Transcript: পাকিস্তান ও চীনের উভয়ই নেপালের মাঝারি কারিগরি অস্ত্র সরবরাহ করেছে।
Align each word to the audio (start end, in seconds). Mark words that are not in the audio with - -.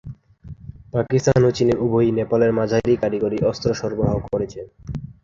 পাকিস্তান 0.93 1.41
ও 1.43 1.55
চীনের 1.57 1.77
উভয়ই 1.85 2.11
নেপালের 2.19 2.51
মাঝারি 2.59 2.93
কারিগরি 3.03 3.37
অস্ত্র 3.49 3.69
সরবরাহ 3.73 4.15
করেছে। 4.27 4.61